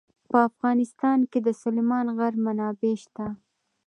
په 0.29 0.37
افغانستان 0.49 1.19
کې 1.31 1.39
د 1.43 1.49
سلیمان 1.61 2.05
غر 2.17 2.33
منابع 2.45 2.93
شته. 3.03 3.27